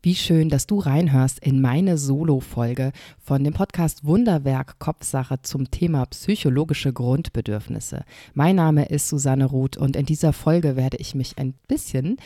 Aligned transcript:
Wie 0.00 0.14
schön, 0.14 0.48
dass 0.48 0.68
du 0.68 0.78
reinhörst 0.78 1.40
in 1.40 1.60
meine 1.60 1.98
Solo-Folge 1.98 2.92
von 3.18 3.42
dem 3.42 3.52
Podcast 3.52 4.04
Wunderwerk 4.04 4.78
Kopfsache 4.78 5.42
zum 5.42 5.72
Thema 5.72 6.06
psychologische 6.06 6.92
Grundbedürfnisse. 6.92 8.04
Mein 8.32 8.54
Name 8.54 8.84
ist 8.84 9.08
Susanne 9.08 9.46
Ruth 9.46 9.76
und 9.76 9.96
in 9.96 10.06
dieser 10.06 10.32
Folge 10.32 10.76
werde 10.76 10.98
ich 10.98 11.16
mich 11.16 11.36
ein 11.38 11.54
bisschen 11.66 12.18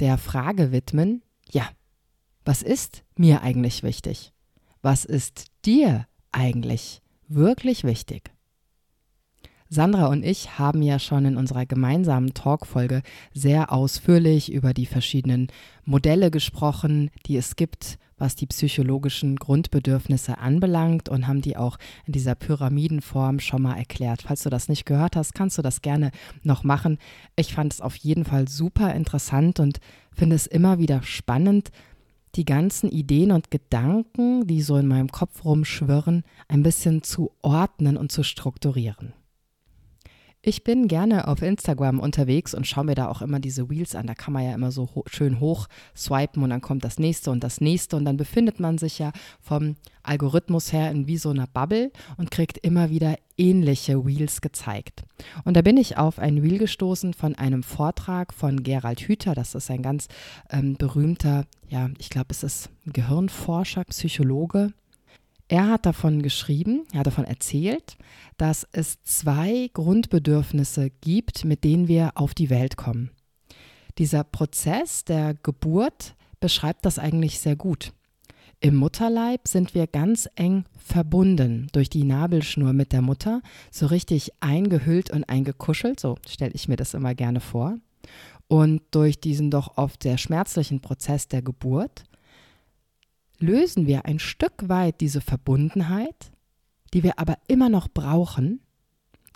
der 0.00 0.18
Frage 0.18 0.72
widmen, 0.72 1.22
ja, 1.48 1.68
was 2.44 2.62
ist 2.62 3.04
mir 3.16 3.42
eigentlich 3.42 3.84
wichtig? 3.84 4.32
Was 4.82 5.04
ist 5.04 5.46
dir 5.64 6.08
eigentlich 6.32 7.00
wirklich 7.28 7.84
wichtig? 7.84 8.32
Sandra 9.72 10.06
und 10.06 10.24
ich 10.24 10.58
haben 10.58 10.82
ja 10.82 10.98
schon 10.98 11.24
in 11.24 11.36
unserer 11.36 11.64
gemeinsamen 11.64 12.34
Talkfolge 12.34 13.02
sehr 13.32 13.72
ausführlich 13.72 14.52
über 14.52 14.74
die 14.74 14.84
verschiedenen 14.84 15.46
Modelle 15.84 16.32
gesprochen, 16.32 17.12
die 17.26 17.36
es 17.36 17.54
gibt, 17.54 17.96
was 18.18 18.34
die 18.34 18.46
psychologischen 18.46 19.36
Grundbedürfnisse 19.36 20.38
anbelangt 20.38 21.08
und 21.08 21.28
haben 21.28 21.40
die 21.40 21.56
auch 21.56 21.78
in 22.04 22.12
dieser 22.12 22.34
Pyramidenform 22.34 23.38
schon 23.38 23.62
mal 23.62 23.76
erklärt. 23.76 24.22
Falls 24.22 24.42
du 24.42 24.50
das 24.50 24.68
nicht 24.68 24.86
gehört 24.86 25.14
hast, 25.14 25.36
kannst 25.36 25.56
du 25.56 25.62
das 25.62 25.82
gerne 25.82 26.10
noch 26.42 26.64
machen. 26.64 26.98
Ich 27.36 27.54
fand 27.54 27.72
es 27.72 27.80
auf 27.80 27.94
jeden 27.94 28.24
Fall 28.24 28.48
super 28.48 28.92
interessant 28.92 29.60
und 29.60 29.78
finde 30.12 30.34
es 30.34 30.48
immer 30.48 30.80
wieder 30.80 31.04
spannend, 31.04 31.70
die 32.34 32.44
ganzen 32.44 32.90
Ideen 32.90 33.30
und 33.30 33.52
Gedanken, 33.52 34.48
die 34.48 34.62
so 34.62 34.76
in 34.76 34.88
meinem 34.88 35.12
Kopf 35.12 35.44
rumschwirren, 35.44 36.24
ein 36.48 36.64
bisschen 36.64 37.04
zu 37.04 37.30
ordnen 37.40 37.96
und 37.96 38.10
zu 38.10 38.24
strukturieren. 38.24 39.14
Ich 40.42 40.64
bin 40.64 40.88
gerne 40.88 41.28
auf 41.28 41.42
Instagram 41.42 42.00
unterwegs 42.00 42.54
und 42.54 42.66
schaue 42.66 42.84
mir 42.84 42.94
da 42.94 43.08
auch 43.08 43.20
immer 43.20 43.40
diese 43.40 43.68
Wheels 43.68 43.94
an. 43.94 44.06
Da 44.06 44.14
kann 44.14 44.32
man 44.32 44.42
ja 44.42 44.54
immer 44.54 44.72
so 44.72 44.88
ho 44.94 45.04
schön 45.06 45.38
hoch 45.38 45.66
swipen 45.94 46.42
und 46.42 46.48
dann 46.48 46.62
kommt 46.62 46.82
das 46.82 46.98
nächste 46.98 47.30
und 47.30 47.44
das 47.44 47.60
nächste 47.60 47.96
und 47.96 48.06
dann 48.06 48.16
befindet 48.16 48.58
man 48.58 48.78
sich 48.78 48.98
ja 48.98 49.12
vom 49.38 49.76
Algorithmus 50.02 50.72
her 50.72 50.90
in 50.90 51.06
wie 51.06 51.18
so 51.18 51.28
einer 51.28 51.46
Bubble 51.46 51.92
und 52.16 52.30
kriegt 52.30 52.56
immer 52.56 52.88
wieder 52.88 53.18
ähnliche 53.36 54.06
Wheels 54.06 54.40
gezeigt. 54.40 55.02
Und 55.44 55.58
da 55.58 55.60
bin 55.60 55.76
ich 55.76 55.98
auf 55.98 56.18
ein 56.18 56.42
Wheel 56.42 56.56
gestoßen 56.56 57.12
von 57.12 57.34
einem 57.34 57.62
Vortrag 57.62 58.32
von 58.32 58.62
Gerald 58.62 59.00
Hüther. 59.00 59.34
Das 59.34 59.54
ist 59.54 59.70
ein 59.70 59.82
ganz 59.82 60.08
ähm, 60.48 60.74
berühmter, 60.78 61.44
ja, 61.68 61.90
ich 61.98 62.08
glaube, 62.08 62.28
es 62.30 62.42
ist 62.42 62.70
Gehirnforscher, 62.86 63.84
Psychologe 63.84 64.72
er 65.50 65.68
hat 65.68 65.84
davon 65.84 66.22
geschrieben, 66.22 66.86
er 66.92 67.00
hat 67.00 67.08
davon 67.08 67.24
erzählt, 67.24 67.96
dass 68.36 68.68
es 68.70 69.02
zwei 69.02 69.68
Grundbedürfnisse 69.74 70.90
gibt, 71.00 71.44
mit 71.44 71.64
denen 71.64 71.88
wir 71.88 72.12
auf 72.14 72.34
die 72.34 72.50
Welt 72.50 72.76
kommen. 72.76 73.10
Dieser 73.98 74.22
Prozess 74.22 75.04
der 75.04 75.34
Geburt 75.34 76.14
beschreibt 76.38 76.86
das 76.86 77.00
eigentlich 77.00 77.40
sehr 77.40 77.56
gut. 77.56 77.92
Im 78.60 78.76
Mutterleib 78.76 79.48
sind 79.48 79.74
wir 79.74 79.88
ganz 79.88 80.28
eng 80.36 80.66
verbunden 80.76 81.66
durch 81.72 81.90
die 81.90 82.04
Nabelschnur 82.04 82.72
mit 82.72 82.92
der 82.92 83.02
Mutter, 83.02 83.42
so 83.72 83.86
richtig 83.86 84.30
eingehüllt 84.38 85.10
und 85.10 85.28
eingekuschelt, 85.28 85.98
so 85.98 86.16
stelle 86.28 86.52
ich 86.54 86.68
mir 86.68 86.76
das 86.76 86.94
immer 86.94 87.16
gerne 87.16 87.40
vor. 87.40 87.76
Und 88.46 88.82
durch 88.92 89.20
diesen 89.20 89.50
doch 89.50 89.76
oft 89.78 90.04
sehr 90.04 90.16
schmerzlichen 90.16 90.80
Prozess 90.80 91.26
der 91.26 91.42
Geburt 91.42 92.04
lösen 93.40 93.86
wir 93.86 94.04
ein 94.06 94.18
Stück 94.18 94.68
weit 94.68 95.00
diese 95.00 95.20
Verbundenheit, 95.20 96.30
die 96.92 97.02
wir 97.02 97.18
aber 97.18 97.38
immer 97.48 97.68
noch 97.68 97.88
brauchen, 97.88 98.60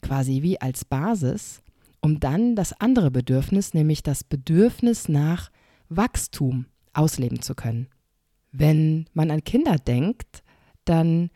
quasi 0.02 0.42
wie 0.42 0.60
als 0.60 0.84
Basis, 0.84 1.62
um 2.00 2.20
dann 2.20 2.54
das 2.54 2.78
andere 2.80 3.10
Bedürfnis, 3.10 3.74
nämlich 3.74 4.02
das 4.02 4.24
Bedürfnis 4.24 5.08
nach 5.08 5.50
Wachstum, 5.88 6.66
ausleben 6.92 7.42
zu 7.42 7.54
können. 7.54 7.88
Wenn 8.52 9.06
man 9.14 9.30
an 9.30 9.42
Kinder 9.42 9.78
denkt, 9.78 10.44
dann 10.84 11.30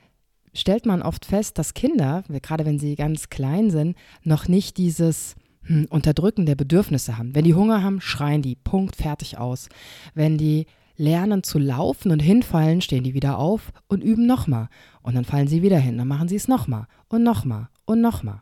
stellt 0.53 0.87
man 0.87 1.03
oft 1.03 1.25
fest, 1.25 1.59
dass 1.59 1.75
Kinder, 1.75 2.23
gerade 2.29 2.65
wenn 2.65 2.79
sie 2.79 2.95
ganz 2.95 3.29
klein 3.29 3.71
sind, 3.71 3.97
noch 4.23 4.47
nicht 4.47 4.77
dieses 4.77 5.35
hm, 5.63 5.87
Unterdrücken 5.91 6.47
der 6.47 6.55
Bedürfnisse 6.55 7.19
haben. 7.19 7.35
Wenn 7.35 7.45
die 7.45 7.55
Hunger 7.55 7.83
haben, 7.83 8.01
schreien 8.01 8.43
die, 8.43 8.57
Punkt, 8.57 8.97
fertig 8.97 9.39
aus. 9.39 9.69
Wenn 10.15 10.39
die 10.39 10.67
lernen 10.99 11.43
zu 11.43 11.59
laufen 11.59 12.11
und 12.11 12.21
hinfallen, 12.21 12.81
stehen 12.81 13.05
die 13.05 13.15
wieder 13.15 13.39
auf 13.39 13.73
und 13.87 14.03
üben 14.03 14.27
nochmal. 14.27 14.69
Und 15.01 15.15
dann 15.15 15.25
fallen 15.25 15.49
sie 15.49 15.63
wieder 15.63 15.79
hin, 15.79 15.97
dann 15.97 16.09
machen 16.09 16.29
sie 16.29 16.37
es 16.37 16.49
nochmal 16.49 16.87
und 17.09 17.23
nochmal 17.23 17.69
und 17.87 18.01
nochmal. 18.01 18.41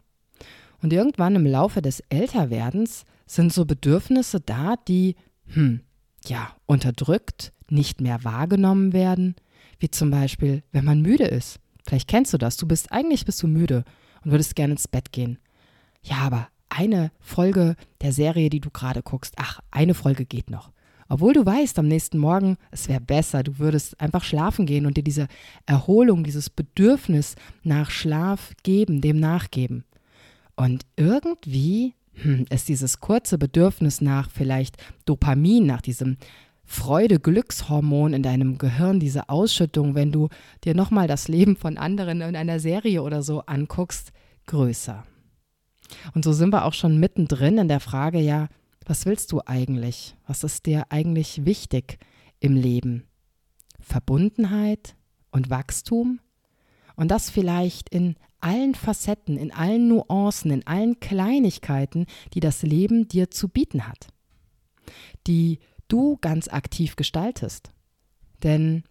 Und 0.82 0.92
irgendwann 0.92 1.36
im 1.36 1.46
Laufe 1.46 1.82
des 1.82 2.00
Älterwerdens 2.08 3.04
sind 3.26 3.52
so 3.52 3.64
Bedürfnisse 3.64 4.40
da, 4.40 4.76
die, 4.88 5.16
hm, 5.46 5.80
ja, 6.26 6.50
unterdrückt, 6.66 7.52
nicht 7.68 8.00
mehr 8.00 8.24
wahrgenommen 8.24 8.92
werden, 8.92 9.36
wie 9.78 9.90
zum 9.90 10.10
Beispiel, 10.10 10.62
wenn 10.72 10.84
man 10.84 11.02
müde 11.02 11.24
ist. 11.24 11.60
Vielleicht 11.84 12.08
kennst 12.08 12.32
du 12.32 12.38
das, 12.38 12.56
du 12.56 12.66
bist 12.66 12.90
eigentlich 12.90 13.24
bist 13.24 13.42
du 13.42 13.48
müde 13.48 13.84
und 14.24 14.30
würdest 14.30 14.56
gerne 14.56 14.72
ins 14.72 14.88
Bett 14.88 15.12
gehen. 15.12 15.38
Ja, 16.02 16.18
aber 16.18 16.48
eine 16.68 17.10
Folge 17.20 17.76
der 18.00 18.12
Serie, 18.12 18.50
die 18.50 18.60
du 18.60 18.70
gerade 18.70 19.02
guckst, 19.02 19.34
ach, 19.36 19.60
eine 19.70 19.94
Folge 19.94 20.24
geht 20.24 20.50
noch. 20.50 20.72
Obwohl 21.08 21.32
du 21.32 21.46
weißt 21.46 21.78
am 21.78 21.88
nächsten 21.88 22.18
Morgen, 22.18 22.56
es 22.70 22.88
wäre 22.88 23.00
besser, 23.00 23.42
du 23.42 23.58
würdest 23.58 24.00
einfach 24.00 24.24
schlafen 24.24 24.66
gehen 24.66 24.86
und 24.86 24.96
dir 24.96 25.04
diese 25.04 25.28
Erholung, 25.66 26.24
dieses 26.24 26.50
Bedürfnis 26.50 27.36
nach 27.62 27.90
Schlaf 27.90 28.52
geben, 28.62 29.00
dem 29.00 29.20
nachgeben. 29.20 29.84
Und 30.56 30.84
irgendwie 30.96 31.94
hm, 32.14 32.46
ist 32.50 32.68
dieses 32.68 33.00
kurze 33.00 33.38
Bedürfnis 33.38 34.00
nach 34.00 34.30
vielleicht 34.30 34.76
Dopamin, 35.04 35.66
nach 35.66 35.82
diesem 35.82 36.16
Freude-Glückshormon 36.64 38.12
in 38.12 38.22
deinem 38.22 38.58
Gehirn, 38.58 38.98
diese 38.98 39.28
Ausschüttung, 39.28 39.94
wenn 39.94 40.10
du 40.10 40.28
dir 40.64 40.74
nochmal 40.74 41.06
das 41.06 41.28
Leben 41.28 41.56
von 41.56 41.78
anderen 41.78 42.20
in 42.20 42.34
einer 42.34 42.58
Serie 42.58 43.02
oder 43.02 43.22
so 43.22 43.40
anguckst, 43.42 44.12
größer. 44.46 45.04
Und 46.14 46.24
so 46.24 46.32
sind 46.32 46.52
wir 46.52 46.64
auch 46.64 46.74
schon 46.74 46.98
mittendrin 46.98 47.58
in 47.58 47.68
der 47.68 47.78
Frage, 47.78 48.18
ja, 48.18 48.48
was 48.86 49.04
willst 49.04 49.32
du 49.32 49.42
eigentlich? 49.44 50.16
Was 50.26 50.44
ist 50.44 50.66
dir 50.66 50.86
eigentlich 50.90 51.44
wichtig 51.44 51.98
im 52.40 52.56
Leben? 52.56 53.04
Verbundenheit 53.80 54.96
und 55.32 55.50
Wachstum? 55.50 56.20
Und 56.94 57.10
das 57.10 57.28
vielleicht 57.28 57.88
in 57.90 58.16
allen 58.40 58.74
Facetten, 58.74 59.36
in 59.36 59.52
allen 59.52 59.88
Nuancen, 59.88 60.50
in 60.50 60.66
allen 60.66 61.00
Kleinigkeiten, 61.00 62.06
die 62.32 62.40
das 62.40 62.62
Leben 62.62 63.08
dir 63.08 63.30
zu 63.30 63.48
bieten 63.48 63.86
hat, 63.86 64.06
die 65.26 65.58
du 65.88 66.16
ganz 66.20 66.48
aktiv 66.48 66.96
gestaltest. 66.96 67.72
Denn 68.42 68.84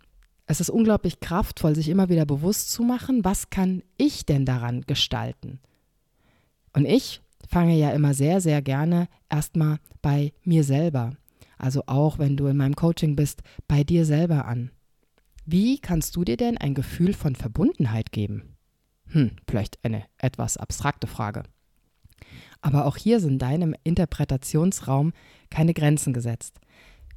es 0.45 0.59
ist 0.59 0.69
unglaublich 0.69 1.21
kraftvoll, 1.21 1.73
sich 1.73 1.87
immer 1.89 2.09
wieder 2.09 2.25
bewusst 2.25 2.71
zu 2.71 2.83
machen, 2.83 3.23
was 3.23 3.49
kann 3.49 3.81
ich 3.97 4.25
denn 4.25 4.45
daran 4.45 4.81
gestalten? 4.81 5.59
Und 6.73 6.85
ich 6.85 7.21
fange 7.49 7.75
ja 7.77 7.91
immer 7.91 8.13
sehr, 8.13 8.41
sehr 8.41 8.61
gerne 8.61 9.07
erstmal 9.29 9.79
bei 10.01 10.33
mir 10.43 10.63
selber. 10.63 11.15
Also 11.57 11.83
auch 11.87 12.19
wenn 12.19 12.37
du 12.37 12.47
in 12.47 12.57
meinem 12.57 12.75
Coaching 12.75 13.15
bist, 13.15 13.41
bei 13.67 13.83
dir 13.83 14.05
selber 14.05 14.45
an. 14.45 14.71
Wie 15.45 15.79
kannst 15.79 16.15
du 16.15 16.23
dir 16.23 16.37
denn 16.37 16.57
ein 16.57 16.73
Gefühl 16.73 17.13
von 17.13 17.35
Verbundenheit 17.35 18.11
geben? 18.11 18.55
Hm, 19.07 19.31
vielleicht 19.47 19.83
eine 19.83 20.03
etwas 20.17 20.57
abstrakte 20.57 21.07
Frage. 21.07 21.43
Aber 22.61 22.85
auch 22.85 22.97
hier 22.97 23.19
sind 23.19 23.39
deinem 23.39 23.75
Interpretationsraum 23.83 25.13
keine 25.49 25.73
Grenzen 25.73 26.13
gesetzt. 26.13 26.59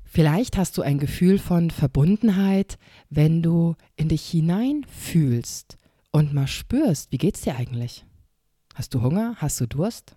Vielleicht 0.05 0.57
hast 0.57 0.77
du 0.77 0.83
ein 0.83 0.99
Gefühl 0.99 1.39
von 1.39 1.71
Verbundenheit, 1.71 2.79
wenn 3.11 3.43
du 3.43 3.75
in 3.97 4.09
dich 4.09 4.27
hineinfühlst 4.27 5.77
und 6.13 6.33
mal 6.33 6.47
spürst, 6.47 7.13
wie 7.13 7.19
geht's 7.19 7.43
dir 7.43 7.57
eigentlich? 7.57 8.05
Hast 8.75 8.95
du 8.95 9.03
Hunger? 9.03 9.37
Hast 9.39 9.61
du 9.61 9.67
Durst? 9.67 10.17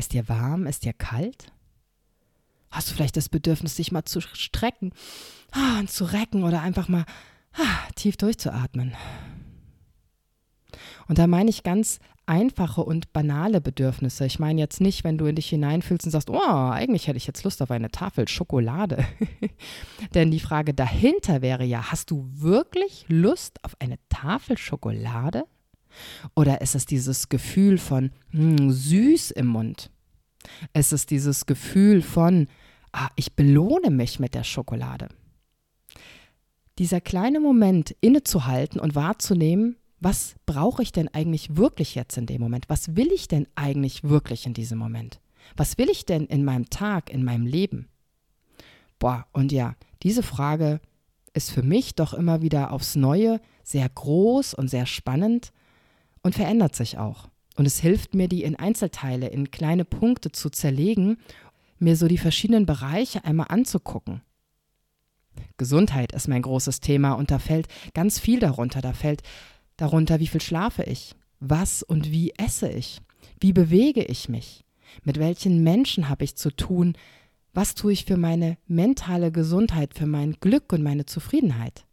Ist 0.00 0.14
dir 0.14 0.30
warm? 0.30 0.66
Ist 0.66 0.86
dir 0.86 0.94
kalt? 0.94 1.52
Hast 2.70 2.88
du 2.88 2.94
vielleicht 2.94 3.18
das 3.18 3.28
Bedürfnis, 3.28 3.74
dich 3.74 3.92
mal 3.92 4.06
zu 4.06 4.22
strecken 4.22 4.92
ah, 5.52 5.78
und 5.78 5.90
zu 5.90 6.06
recken 6.06 6.42
oder 6.42 6.62
einfach 6.62 6.88
mal 6.88 7.04
ah, 7.52 7.92
tief 7.96 8.16
durchzuatmen? 8.16 8.94
Und 11.06 11.18
da 11.18 11.26
meine 11.26 11.50
ich 11.50 11.64
ganz 11.64 11.98
einfache 12.24 12.82
und 12.82 13.12
banale 13.12 13.60
Bedürfnisse. 13.60 14.24
Ich 14.24 14.38
meine 14.38 14.58
jetzt 14.58 14.80
nicht, 14.80 15.04
wenn 15.04 15.18
du 15.18 15.26
in 15.26 15.36
dich 15.36 15.50
hineinfühlst 15.50 16.06
und 16.06 16.12
sagst, 16.12 16.30
oh, 16.30 16.70
eigentlich 16.70 17.06
hätte 17.06 17.18
ich 17.18 17.26
jetzt 17.26 17.44
Lust 17.44 17.60
auf 17.60 17.70
eine 17.70 17.90
Tafel 17.90 18.26
Schokolade. 18.26 19.04
Denn 20.14 20.30
die 20.30 20.40
Frage 20.40 20.72
dahinter 20.72 21.42
wäre 21.42 21.64
ja, 21.64 21.92
hast 21.92 22.10
du 22.10 22.26
wirklich 22.32 23.04
Lust 23.08 23.62
auf 23.66 23.76
eine 23.80 23.98
Tafel 24.08 24.56
Schokolade? 24.56 25.44
Oder 26.34 26.60
ist 26.60 26.74
es 26.74 26.86
dieses 26.86 27.28
Gefühl 27.28 27.78
von 27.78 28.10
hm, 28.30 28.70
süß 28.70 29.32
im 29.32 29.46
Mund? 29.46 29.90
Ist 30.72 30.92
es 30.92 31.06
dieses 31.06 31.46
Gefühl 31.46 32.02
von, 32.02 32.48
ah, 32.92 33.08
ich 33.16 33.34
belohne 33.34 33.90
mich 33.90 34.18
mit 34.18 34.34
der 34.34 34.44
Schokolade? 34.44 35.08
Dieser 36.78 37.00
kleine 37.00 37.40
Moment 37.40 37.94
innezuhalten 38.00 38.80
und 38.80 38.94
wahrzunehmen, 38.94 39.76
was 40.00 40.36
brauche 40.46 40.82
ich 40.82 40.92
denn 40.92 41.08
eigentlich 41.08 41.56
wirklich 41.56 41.94
jetzt 41.94 42.16
in 42.16 42.24
dem 42.24 42.40
Moment? 42.40 42.68
Was 42.68 42.96
will 42.96 43.12
ich 43.12 43.28
denn 43.28 43.46
eigentlich 43.54 44.02
wirklich 44.02 44.46
in 44.46 44.54
diesem 44.54 44.78
Moment? 44.78 45.20
Was 45.56 45.76
will 45.76 45.90
ich 45.90 46.06
denn 46.06 46.24
in 46.26 46.44
meinem 46.44 46.70
Tag, 46.70 47.10
in 47.10 47.22
meinem 47.22 47.44
Leben? 47.44 47.88
Boah, 48.98 49.26
und 49.32 49.52
ja, 49.52 49.74
diese 50.02 50.22
Frage 50.22 50.80
ist 51.34 51.50
für 51.50 51.62
mich 51.62 51.94
doch 51.94 52.14
immer 52.14 52.40
wieder 52.40 52.72
aufs 52.72 52.96
Neue 52.96 53.40
sehr 53.62 53.88
groß 53.88 54.54
und 54.54 54.68
sehr 54.68 54.86
spannend 54.86 55.52
und 56.22 56.34
verändert 56.34 56.74
sich 56.74 56.98
auch. 56.98 57.28
Und 57.56 57.66
es 57.66 57.80
hilft 57.80 58.14
mir, 58.14 58.28
die 58.28 58.42
in 58.42 58.56
Einzelteile, 58.56 59.28
in 59.28 59.50
kleine 59.50 59.84
Punkte 59.84 60.32
zu 60.32 60.50
zerlegen, 60.50 61.18
mir 61.78 61.96
so 61.96 62.08
die 62.08 62.18
verschiedenen 62.18 62.66
Bereiche 62.66 63.24
einmal 63.24 63.46
anzugucken. 63.48 64.22
Gesundheit 65.56 66.12
ist 66.12 66.28
mein 66.28 66.42
großes 66.42 66.80
Thema 66.80 67.12
und 67.12 67.30
da 67.30 67.38
fällt 67.38 67.68
ganz 67.94 68.18
viel 68.18 68.40
darunter. 68.40 68.80
Da 68.80 68.92
fällt 68.92 69.22
darunter, 69.76 70.20
wie 70.20 70.26
viel 70.26 70.40
schlafe 70.40 70.82
ich, 70.84 71.14
was 71.38 71.82
und 71.82 72.10
wie 72.10 72.32
esse 72.36 72.68
ich, 72.68 73.00
wie 73.40 73.52
bewege 73.52 74.04
ich 74.04 74.28
mich, 74.28 74.64
mit 75.04 75.18
welchen 75.18 75.62
Menschen 75.62 76.08
habe 76.08 76.24
ich 76.24 76.36
zu 76.36 76.50
tun, 76.54 76.94
was 77.52 77.74
tue 77.74 77.92
ich 77.92 78.04
für 78.04 78.16
meine 78.16 78.58
mentale 78.66 79.32
Gesundheit, 79.32 79.94
für 79.94 80.06
mein 80.06 80.36
Glück 80.40 80.72
und 80.72 80.82
meine 80.82 81.06
Zufriedenheit. 81.06 81.84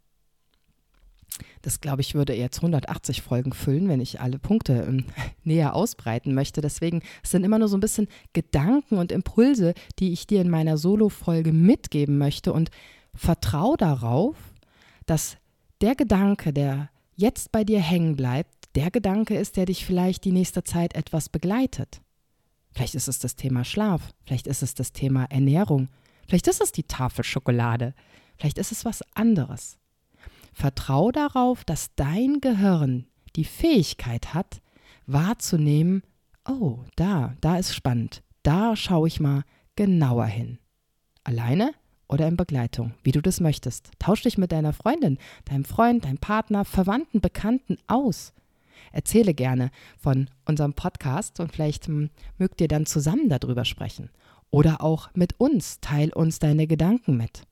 Das, 1.62 1.82
glaube 1.82 2.02
ich, 2.02 2.16
würde 2.16 2.34
jetzt 2.36 2.58
180 2.58 3.22
Folgen 3.22 3.54
füllen, 3.54 3.88
wenn 3.88 4.00
ich 4.00 4.22
alle 4.22 4.40
Punkte 4.40 4.86
ähm, 4.88 5.06
näher 5.44 5.76
ausbreiten 5.76 6.34
möchte. 6.34 6.62
Deswegen 6.62 7.02
sind 7.24 7.44
immer 7.44 7.60
nur 7.60 7.68
so 7.68 7.78
ein 7.78 7.82
bisschen 7.82 8.08
Gedanken 8.34 8.98
und 8.98 9.12
Impulse, 9.12 9.74
die 10.00 10.14
ich 10.14 10.28
dir 10.28 10.42
in 10.42 10.50
meiner 10.50 10.78
Solo-Folge 10.78 11.54
mitgeben 11.54 12.18
möchte. 12.18 12.54
Und 12.54 12.70
vertraue 13.14 13.78
darauf, 13.78 14.36
dass 15.06 15.38
der 15.82 15.96
Gedanke, 15.96 16.54
der 16.54 16.90
jetzt 17.16 17.52
bei 17.52 17.64
dir 17.64 17.80
hängen 17.80 18.16
bleibt, 18.16 18.54
der 18.76 18.92
Gedanke 18.92 19.36
ist, 19.36 19.58
der 19.58 19.66
dich 19.66 19.86
vielleicht 19.86 20.24
die 20.24 20.32
nächste 20.32 20.64
Zeit 20.64 20.96
etwas 20.96 21.30
begleitet. 21.30 22.02
Vielleicht 22.72 22.96
ist 22.96 23.08
es 23.08 23.18
das 23.18 23.36
Thema 23.36 23.64
Schlaf, 23.64 24.14
vielleicht 24.24 24.46
ist 24.46 24.62
es 24.62 24.76
das 24.76 24.94
Thema 24.94 25.26
Ernährung, 25.26 25.90
vielleicht 26.28 26.48
ist 26.48 26.62
es 26.62 26.72
die 26.72 26.84
Tafel 26.84 27.24
Schokolade, 27.24 27.96
vielleicht 28.38 28.60
ist 28.60 28.72
es 28.72 28.86
was 28.86 29.02
anderes. 29.16 29.80
Vertrau 30.58 31.12
darauf, 31.12 31.64
dass 31.66 31.94
dein 31.94 32.42
Gehirn 32.42 33.06
die 33.36 33.44
Fähigkeit 33.44 34.34
hat, 34.34 34.60
wahrzunehmen, 35.06 36.02
oh, 36.50 36.80
da, 36.96 37.36
da 37.42 37.60
ist 37.60 37.76
spannend, 37.76 38.24
da 38.42 38.76
schaue 38.76 39.08
ich 39.08 39.20
mal 39.20 39.44
genauer 39.76 40.26
hin. 40.26 40.58
Alleine 41.24 41.74
oder 42.08 42.28
in 42.28 42.38
Begleitung, 42.38 42.96
wie 43.04 43.12
du 43.12 43.22
das 43.22 43.40
möchtest. 43.40 43.92
Tausch 44.00 44.24
dich 44.24 44.40
mit 44.40 44.52
deiner 44.52 44.74
Freundin, 44.74 45.20
deinem 45.46 45.64
Freund, 45.64 46.06
deinem 46.06 46.18
Partner, 46.18 46.66
Verwandten, 46.66 47.22
Bekannten 47.22 47.78
aus. 47.86 48.34
Erzähle 48.92 49.36
gerne 49.36 49.70
von 50.00 50.28
unserem 50.46 50.74
Podcast 50.74 51.40
und 51.40 51.52
vielleicht 51.52 51.86
hm, 51.86 52.10
mögt 52.40 52.62
ihr 52.62 52.68
dann 52.68 52.88
zusammen 52.88 53.30
darüber 53.30 53.64
sprechen. 53.64 54.10
Oder 54.50 54.82
auch 54.82 55.12
mit 55.14 55.40
uns, 55.40 55.82
teil 55.82 56.12
uns 56.12 56.40
deine 56.40 56.66
Gedanken 56.66 57.16
mit. 57.16 57.44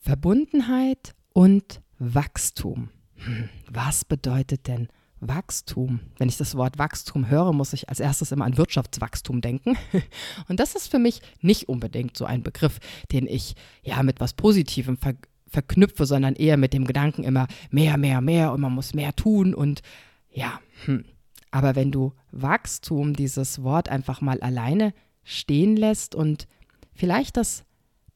Verbundenheit 0.00 1.14
und 1.32 1.80
Wachstum. 2.02 2.88
Hm, 3.14 3.48
was 3.70 4.04
bedeutet 4.04 4.66
denn 4.66 4.88
Wachstum. 5.22 6.00
Wenn 6.18 6.28
ich 6.28 6.36
das 6.36 6.56
Wort 6.56 6.78
Wachstum 6.78 7.30
höre, 7.30 7.52
muss 7.52 7.72
ich 7.72 7.88
als 7.88 8.00
erstes 8.00 8.32
immer 8.32 8.44
an 8.44 8.56
Wirtschaftswachstum 8.56 9.40
denken. 9.40 9.78
Und 10.48 10.58
das 10.58 10.74
ist 10.74 10.88
für 10.88 10.98
mich 10.98 11.22
nicht 11.40 11.68
unbedingt 11.68 12.16
so 12.16 12.24
ein 12.24 12.42
Begriff, 12.42 12.80
den 13.12 13.28
ich 13.28 13.54
ja 13.82 14.02
mit 14.02 14.20
was 14.20 14.34
Positivem 14.34 14.98
ver 14.98 15.14
verknüpfe, 15.46 16.06
sondern 16.06 16.34
eher 16.34 16.56
mit 16.56 16.72
dem 16.72 16.86
Gedanken 16.86 17.24
immer 17.24 17.46
mehr, 17.70 17.98
mehr, 17.98 18.22
mehr 18.22 18.52
und 18.52 18.62
man 18.62 18.72
muss 18.72 18.94
mehr 18.94 19.14
tun 19.14 19.54
und 19.54 19.82
ja. 20.30 20.58
Hm. 20.86 21.04
Aber 21.50 21.76
wenn 21.76 21.92
du 21.92 22.14
Wachstum, 22.30 23.12
dieses 23.12 23.62
Wort 23.62 23.90
einfach 23.90 24.22
mal 24.22 24.40
alleine 24.40 24.94
stehen 25.24 25.76
lässt 25.76 26.14
und 26.14 26.48
vielleicht 26.94 27.36
das 27.36 27.64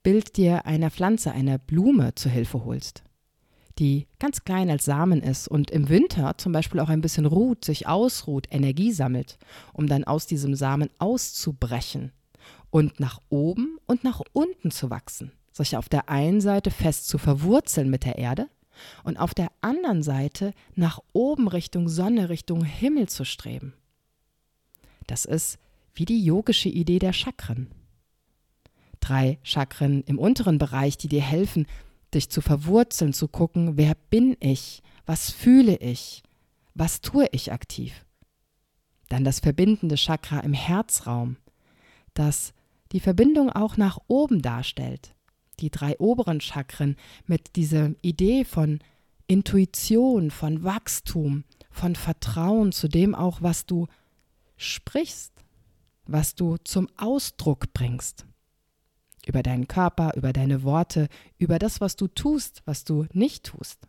Bild 0.03 0.39
dir 0.39 0.65
einer 0.65 0.91
Pflanze, 0.91 1.33
einer 1.33 1.59
Blume 1.59 2.15
zu 2.15 2.31
Hilfe 2.31 2.65
holst, 2.65 3.05
die 3.79 4.07
ganz 4.19 4.45
klein 4.45 4.71
als 4.71 4.85
Samen 4.85 5.23
ist 5.23 5.49
und 5.49 5.71
im 5.71 5.89
Winter 5.89 6.39
zum 6.39 6.53
Beispiel 6.53 6.81
auch 6.81 6.89
ein 6.89 7.01
bisschen 7.01 7.27
ruht, 7.27 7.65
sich 7.65 7.87
ausruht, 7.87 8.47
Energie 8.51 8.93
sammelt, 8.93 9.39
um 9.73 9.87
dann 9.87 10.05
aus 10.05 10.27
diesem 10.27 10.55
Samen 10.55 10.91
auszubrechen 10.99 12.13
und 12.71 13.01
nach 13.01 13.21
oben 13.29 13.79
und 13.87 14.05
nach 14.05 14.23
unten 14.33 14.71
zu 14.71 14.91
wachsen, 14.91 15.33
sich 15.53 15.77
auf 15.77 15.89
der 15.89 16.09
einen 16.09 16.41
Seite 16.41 16.71
fest 16.71 17.09
zu 17.09 17.19
verwurzeln 17.19 17.91
mit 17.91 18.05
der 18.05 18.19
Erde 18.19 18.49
und 19.05 19.19
auf 19.19 19.35
der 19.35 19.51
anderen 19.61 20.03
Seite 20.03 20.53
nach 20.75 21.01
oben 21.13 21.49
Richtung 21.49 21.89
Sonne, 21.89 22.29
Richtung 22.29 22.65
Himmel 22.65 23.09
zu 23.09 23.25
streben. 23.25 23.75
Das 25.07 25.25
ist 25.25 25.59
wie 25.95 26.05
die 26.05 26.23
yogische 26.23 26.69
Idee 26.69 26.99
der 26.99 27.13
Chakren. 27.13 27.69
Drei 29.01 29.39
Chakren 29.43 30.03
im 30.05 30.19
unteren 30.19 30.59
Bereich, 30.59 30.99
die 30.99 31.09
dir 31.09 31.23
helfen, 31.23 31.67
dich 32.17 32.29
zu 32.29 32.41
verwurzeln, 32.41 33.13
zu 33.13 33.29
gucken, 33.29 33.77
wer 33.77 33.95
bin 34.11 34.37
ich, 34.41 34.83
was 35.05 35.31
fühle 35.31 35.77
ich, 35.77 36.23
was 36.75 37.01
tue 37.01 37.29
ich 37.31 37.53
aktiv. 37.53 38.05
Dann 39.09 39.23
das 39.23 39.41
verbindende 39.41 39.95
Chakra 39.97 40.41
im 40.41 40.53
Herzraum, 40.53 41.37
das 42.15 42.53
die 42.93 43.01
Verbindung 43.01 43.51
auch 43.51 43.77
nach 43.77 43.99
oben 44.09 44.43
darstellt. 44.43 45.15
Die 45.61 45.71
drei 45.71 45.99
oberen 45.99 46.41
Chakren 46.41 46.97
mit 47.27 47.57
dieser 47.57 47.93
Idee 48.03 48.45
von 48.45 48.81
Intuition, 49.27 50.31
von 50.31 50.65
Wachstum, 50.65 51.45
von 51.71 51.95
Vertrauen 51.95 52.73
zu 52.73 52.89
dem 52.89 53.15
auch, 53.15 53.43
was 53.43 53.67
du 53.67 53.87
sprichst, 54.57 55.33
was 56.07 56.35
du 56.35 56.57
zum 56.59 56.89
Ausdruck 56.97 57.73
bringst 57.73 58.27
über 59.27 59.43
deinen 59.43 59.69
Körper, 59.69 60.13
über 60.17 60.33
deine 60.33 60.63
Worte, 60.63 61.09
über 61.37 61.59
das, 61.59 61.81
was 61.81 61.97
du 61.97 62.09
tust, 62.09 62.63
was 62.65 62.85
du 62.85 63.07
nicht 63.13 63.45
tust. 63.45 63.81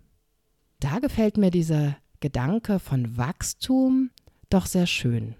Da 0.79 0.99
gefällt 0.99 1.37
mir 1.37 1.51
dieser 1.51 1.95
Gedanke 2.19 2.79
von 2.79 3.15
Wachstum 3.15 4.09
doch 4.49 4.65
sehr 4.65 4.87
schön. 4.87 5.35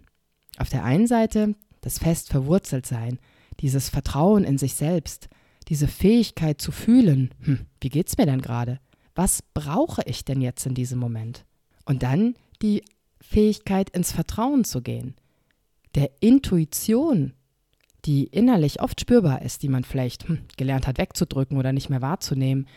Auf 0.57 0.69
der 0.69 0.83
einen 0.83 1.07
Seite 1.07 1.55
das 1.81 1.99
fest 1.99 2.29
verwurzelt 2.29 2.85
sein, 2.85 3.17
dieses 3.61 3.89
Vertrauen 3.89 4.43
in 4.43 4.57
sich 4.57 4.75
selbst, 4.75 5.29
diese 5.69 5.87
Fähigkeit 5.87 6.61
zu 6.61 6.71
fühlen, 6.71 7.33
hm, 7.41 7.65
wie 7.81 7.89
geht's 7.89 8.17
mir 8.17 8.25
denn 8.25 8.41
gerade? 8.41 8.79
Was 9.15 9.41
brauche 9.53 10.01
ich 10.05 10.25
denn 10.25 10.41
jetzt 10.41 10.65
in 10.65 10.73
diesem 10.73 10.99
Moment? 10.99 11.45
Und 11.85 12.03
dann 12.03 12.35
die 12.61 12.83
Fähigkeit 13.21 13.89
ins 13.89 14.11
Vertrauen 14.11 14.63
zu 14.63 14.81
gehen, 14.81 15.15
der 15.95 16.11
Intuition 16.19 17.33
die 18.07 18.23
innerlich 18.23 18.81
oft 18.81 19.01
spürbar 19.01 19.41
ist, 19.41 19.61
die 19.63 19.69
man 19.69 19.83
vielleicht 19.83 20.27
hm, 20.27 20.39
gelernt 20.55 20.87
hat 20.87 20.97
wegzudrücken 20.97 21.57
oder 21.57 21.73
nicht 21.73 21.89
mehr 21.89 22.01
wahrzunehmen, 22.01 22.67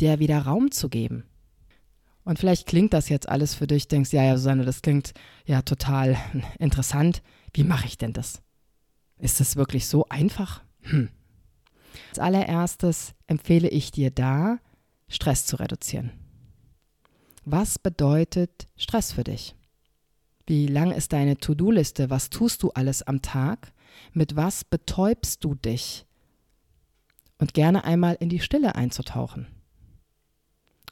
der 0.00 0.18
wieder 0.18 0.40
Raum 0.40 0.70
zu 0.70 0.88
geben. 0.88 1.24
Und 2.24 2.38
vielleicht 2.38 2.66
klingt 2.66 2.94
das 2.94 3.08
jetzt 3.10 3.28
alles 3.28 3.54
für 3.54 3.66
dich, 3.66 3.88
denkst, 3.88 4.12
ja, 4.12 4.22
ja, 4.22 4.36
Susanne, 4.36 4.64
das 4.64 4.82
klingt 4.82 5.12
ja 5.44 5.62
total 5.62 6.16
interessant. 6.58 7.22
Wie 7.52 7.64
mache 7.64 7.86
ich 7.86 7.98
denn 7.98 8.14
das? 8.14 8.42
Ist 9.18 9.40
das 9.40 9.56
wirklich 9.56 9.86
so 9.86 10.06
einfach? 10.08 10.62
Hm. 10.82 11.10
Als 12.10 12.18
allererstes 12.18 13.14
empfehle 13.26 13.68
ich 13.68 13.90
dir 13.90 14.10
da, 14.10 14.58
Stress 15.08 15.46
zu 15.46 15.56
reduzieren. 15.56 16.12
Was 17.44 17.78
bedeutet 17.78 18.66
Stress 18.76 19.12
für 19.12 19.24
dich? 19.24 19.54
Wie 20.46 20.66
lang 20.66 20.92
ist 20.92 21.12
deine 21.12 21.36
To-Do-Liste? 21.36 22.08
Was 22.10 22.30
tust 22.30 22.62
du 22.62 22.70
alles 22.70 23.02
am 23.02 23.20
Tag? 23.20 23.72
Mit 24.12 24.36
was 24.36 24.64
betäubst 24.64 25.44
du 25.44 25.54
dich? 25.54 26.06
Und 27.38 27.54
gerne 27.54 27.84
einmal 27.84 28.16
in 28.18 28.28
die 28.28 28.40
Stille 28.40 28.74
einzutauchen 28.74 29.46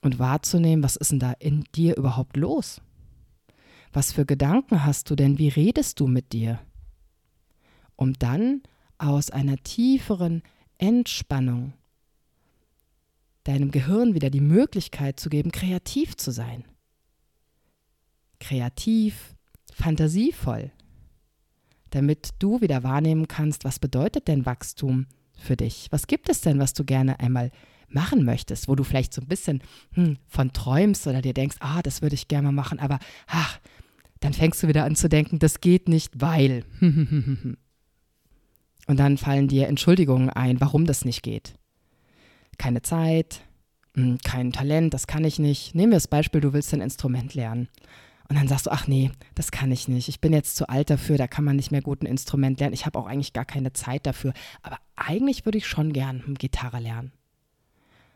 und 0.07 0.19
wahrzunehmen, 0.19 0.83
was 0.83 0.97
ist 0.97 1.11
denn 1.11 1.19
da 1.19 1.33
in 1.33 1.65
dir 1.75 1.97
überhaupt 1.97 2.37
los? 2.37 2.81
Was 3.93 4.13
für 4.13 4.25
Gedanken 4.25 4.85
hast 4.85 5.11
du 5.11 5.17
denn? 5.17 5.39
Wie 5.39 5.49
redest 5.49 6.01
du 6.01 6.07
mit 6.07 6.33
dir? 6.33 6.61
Um 7.97 8.13
dann 8.15 8.63
aus 8.99 9.31
einer 9.31 9.57
tieferen 9.57 10.43
Entspannung 10.79 11.73
deinem 13.45 13.71
Gehirn 13.71 14.15
wieder 14.15 14.31
die 14.31 14.41
Möglichkeit 14.41 15.21
zu 15.21 15.29
geben, 15.29 15.53
kreativ 15.53 16.17
zu 16.17 16.31
sein. 16.31 16.65
Kreativ, 18.41 19.35
fantasievoll, 19.73 20.73
damit 21.91 22.31
du 22.39 22.61
wieder 22.61 22.83
wahrnehmen 22.83 23.29
kannst, 23.29 23.65
was 23.65 23.79
bedeutet 23.79 24.29
denn 24.29 24.47
Wachstum 24.47 25.07
für 25.39 25.57
dich? 25.57 25.89
Was 25.91 26.07
gibt 26.07 26.29
es 26.29 26.41
denn, 26.41 26.59
was 26.59 26.73
du 26.73 26.85
gerne 26.85 27.21
einmal 27.21 27.51
machen 27.89 28.25
möchtest, 28.25 28.69
wo 28.69 28.75
du 28.75 28.85
vielleicht 28.85 29.15
so 29.15 29.21
ein 29.21 29.29
bisschen 29.29 29.63
hm, 29.93 30.19
von 30.27 30.53
träumst 30.53 31.07
oder 31.07 31.23
dir 31.23 31.35
denkst, 31.35 31.57
ah, 31.61 31.83
das 31.83 32.03
würde 32.03 32.15
ich 32.15 32.29
gerne 32.29 32.47
mal 32.47 32.53
machen, 32.53 32.81
aber 32.81 32.99
ach, 33.27 33.61
dann 34.21 34.33
fängst 34.33 34.63
du 34.63 34.69
wieder 34.69 34.85
an 34.85 34.97
zu 34.97 35.09
denken, 35.09 35.39
das 35.39 35.61
geht 35.61 35.89
nicht, 35.89 36.21
weil. 36.21 36.65
Und 38.89 39.01
dann 39.01 39.19
fallen 39.19 39.49
dir 39.49 39.67
Entschuldigungen 39.67 40.31
ein, 40.31 40.61
warum 40.61 40.87
das 40.87 41.05
nicht 41.05 41.23
geht. 41.23 41.55
Keine 42.57 42.83
Zeit, 42.83 43.41
hm, 43.95 44.19
kein 44.25 44.53
Talent, 44.53 44.95
das 44.95 45.07
kann 45.07 45.25
ich 45.25 45.39
nicht. 45.39 45.75
Nehmen 45.75 45.93
wir 45.93 45.97
das 45.97 46.09
Beispiel, 46.09 46.41
du 46.41 46.53
willst 46.53 46.73
ein 46.73 46.81
Instrument 46.81 47.35
lernen. 47.35 47.69
Und 48.29 48.37
dann 48.37 48.49
sagst 48.49 48.67
du, 48.67 48.71
ach 48.71 48.89
nee, 48.89 49.11
das 49.35 49.51
kann 49.51 49.71
ich 49.71 49.87
nicht. 49.87 50.09
Ich 50.09 50.21
bin 50.21 50.33
jetzt 50.33 50.57
zu 50.57 50.69
alt 50.69 50.91
dafür, 50.91 51.17
da 51.17 51.29
kann 51.29 51.45
man 51.45 51.57
nicht 51.57 51.71
mehr 51.71 51.83
gut 51.83 52.03
ein 52.03 52.07
Instrument 52.07 52.59
lernen. 52.59 52.75
Ich 52.75 52.87
habe 52.87 52.99
auch 52.99 53.07
eigentlich 53.07 53.33
gar 53.33 53.45
keine 53.45 53.73
Zeit 53.73 54.07
dafür. 54.07 54.33
Aber 54.63 54.79
eigentlich 54.97 55.45
würde 55.45 55.59
ich 55.59 55.67
schon 55.67 55.93
gern 55.93 56.35
Gitarre 56.35 56.81
lernen. 56.81 57.13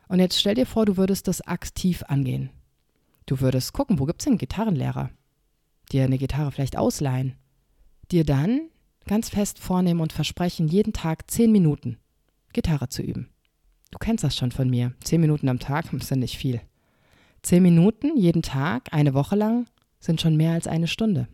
Und 0.08 0.18
jetzt 0.18 0.40
stell 0.40 0.54
dir 0.54 0.66
vor, 0.66 0.86
du 0.86 0.96
würdest 0.96 1.28
das 1.28 1.40
aktiv 1.42 2.02
angehen. 2.08 2.50
Du 3.26 3.40
würdest 3.40 3.72
gucken, 3.72 4.00
wo 4.00 4.06
gibt 4.06 4.20
es 4.20 4.24
denn 4.24 4.32
einen 4.32 4.38
Gitarrenlehrer? 4.38 5.10
Dir 5.92 6.04
eine 6.04 6.18
Gitarre 6.18 6.50
vielleicht 6.50 6.76
ausleihen. 6.76 7.36
Dir 8.10 8.24
dann 8.24 8.62
ganz 9.06 9.28
fest 9.28 9.60
vornehmen 9.60 10.00
und 10.00 10.12
versprechen, 10.12 10.66
jeden 10.66 10.92
Tag 10.92 11.30
zehn 11.30 11.52
Minuten 11.52 11.98
Gitarre 12.52 12.88
zu 12.88 13.02
üben. 13.02 13.28
Du 13.92 13.98
kennst 13.98 14.24
das 14.24 14.36
schon 14.36 14.50
von 14.50 14.68
mir. 14.68 14.92
Zehn 15.04 15.20
Minuten 15.20 15.48
am 15.48 15.60
Tag 15.60 15.92
ist 15.92 16.10
ja 16.10 16.16
nicht 16.16 16.36
viel. 16.36 16.60
Zehn 17.42 17.62
Minuten 17.62 18.16
jeden 18.16 18.42
Tag, 18.42 18.92
eine 18.92 19.14
Woche 19.14 19.36
lang, 19.36 19.66
sind 20.00 20.20
schon 20.20 20.36
mehr 20.36 20.52
als 20.52 20.66
eine 20.66 20.88
Stunde. 20.88 21.28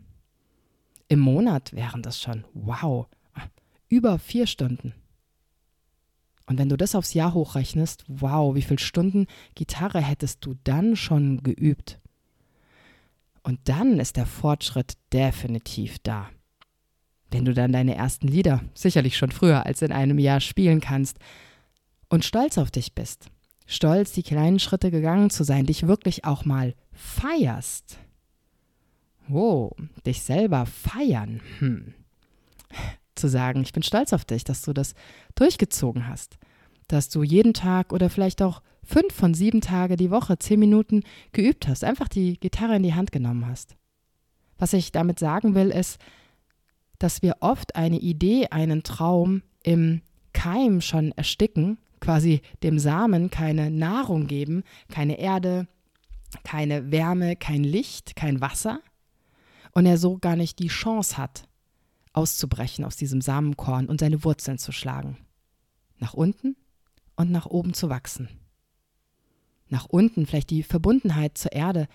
Im 1.09 1.21
Monat 1.21 1.73
wären 1.73 2.03
das 2.03 2.21
schon, 2.21 2.45
wow, 2.53 3.07
über 3.89 4.19
vier 4.19 4.47
Stunden. 4.47 4.93
Und 6.47 6.59
wenn 6.59 6.69
du 6.69 6.77
das 6.77 6.95
aufs 6.95 7.15
Jahr 7.15 7.35
hochrechnest, 7.35 8.05
wow, 8.09 8.55
wie 8.55 8.63
viele 8.63 8.79
Stunden 8.79 9.27
Gitarre 9.55 10.01
hättest 10.01 10.45
du 10.45 10.55
dann 10.65 10.97
schon 10.97 11.43
geübt? 11.43 11.99
Und 13.43 13.61
dann 13.65 13.99
ist 14.01 14.17
der 14.17 14.27
Fortschritt 14.27 14.95
definitiv 15.13 15.99
da. 16.01 16.29
Wenn 17.31 17.45
du 17.45 17.55
dann 17.55 17.73
deine 17.73 17.97
ersten 17.97 18.29
Lieder, 18.29 18.63
sicherlich 18.75 19.17
schon 19.17 19.33
früher 19.33 19.67
als 19.67 19.83
in 19.83 19.93
einem 19.93 20.19
Jahr, 20.19 20.41
spielen 20.41 20.81
kannst 20.81 21.19
und 22.09 22.25
stolz 22.25 22.59
auf 22.59 22.71
dich 22.71 22.95
bist, 22.95 23.27
stolz 23.67 24.13
die 24.13 24.23
kleinen 24.23 24.61
Schritte 24.61 24.93
gegangen 24.93 25.31
zu 25.31 25.43
sein, 25.43 25.67
dich 25.67 25.87
wirklich 25.87 26.25
auch 26.25 26.45
mal 26.45 26.75
feierst. 26.93 27.99
Wow, 29.29 29.75
dich 30.05 30.23
selber 30.23 30.67
feiern. 30.67 31.41
Hm. 31.59 31.95
Zu 33.15 33.29
sagen, 33.29 33.63
ich 33.63 33.73
bin 33.73 33.83
stolz 33.83 34.13
auf 34.13 34.25
dich, 34.25 34.45
dass 34.45 34.63
du 34.63 34.73
das 34.73 34.95
durchgezogen 35.35 36.07
hast. 36.07 36.39
Dass 36.89 37.09
du 37.09 37.23
jeden 37.23 37.55
Tag 37.55 37.93
oder 37.93 38.11
vielleicht 38.11 38.43
auch 38.43 38.63
fünf 38.85 39.13
von 39.13 39.35
sieben 39.35 39.61
Tage 39.61 39.97
die 39.97 40.11
Woche 40.11 40.39
zehn 40.39 40.61
Minuten 40.61 41.03
geübt 41.33 41.67
hast, 41.67 41.83
einfach 41.83 42.09
die 42.09 42.39
Gitarre 42.39 42.77
in 42.77 42.83
die 42.83 42.95
Hand 42.95 43.11
genommen 43.11 43.47
hast. 43.47 43.75
Was 44.59 44.73
ich 44.73 44.93
damit 44.93 45.19
sagen 45.19 45.55
will, 45.55 45.71
ist, 45.71 45.99
dass 46.99 47.23
wir 47.23 47.37
oft 47.41 47.75
eine 47.75 47.99
Idee, 47.99 48.49
einen 48.51 48.83
Traum 48.85 49.43
im 49.65 50.03
Keim 50.33 50.81
schon 50.81 51.13
ersticken, 51.13 51.79
quasi 52.01 52.43
dem 52.63 52.79
Samen 52.79 53.31
keine 53.31 53.71
Nahrung 53.71 54.29
geben, 54.29 54.63
keine 54.89 55.19
Erde, 55.19 55.67
keine 56.45 56.93
Wärme, 56.93 57.35
kein 57.37 57.65
Licht, 57.65 58.15
kein 58.15 58.41
Wasser 58.41 58.81
und 59.77 59.85
er 59.85 59.99
so 59.99 60.17
gar 60.17 60.37
nicht 60.37 60.59
die 60.59 60.69
Chance 60.69 61.19
hat, 61.19 61.47
auszubrechen 62.15 62.83
aus 62.83 62.97
diesem 62.97 63.21
Samenkorn 63.21 63.89
und 63.89 64.01
seine 64.01 64.25
Wurzeln 64.25 64.57
zu 64.57 64.73
schlagen. 64.73 65.19
Nach 65.99 66.15
unten 66.15 66.57
und 67.15 67.31
nach 67.31 67.45
oben 67.45 67.75
zu 67.75 67.91
wachsen. 67.91 68.31
Nach 69.69 69.85
unten 69.85 70.25
vielleicht 70.25 70.49
die 70.49 70.63
Verbundenheit 70.63 71.37
zur 71.37 71.53
Erde, 71.53 71.89